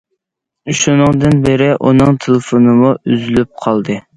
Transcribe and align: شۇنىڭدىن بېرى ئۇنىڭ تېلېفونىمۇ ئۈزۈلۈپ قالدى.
شۇنىڭدىن 0.77 1.43
بېرى 1.45 1.67
ئۇنىڭ 1.75 2.17
تېلېفونىمۇ 2.25 2.93
ئۈزۈلۈپ 2.97 3.57
قالدى. 3.67 4.01